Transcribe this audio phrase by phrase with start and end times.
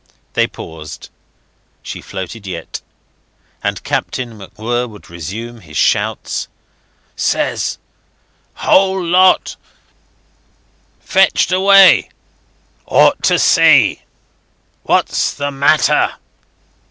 [0.33, 1.09] They paused.
[1.83, 2.81] She floated yet.
[3.63, 6.47] And Captain MacWhirr would resume, his shouts."....
[7.15, 7.77] Says...
[8.55, 9.57] whole lot...
[11.01, 12.09] fetched away....
[12.87, 14.01] Ought to see...
[14.81, 16.15] what's the matter."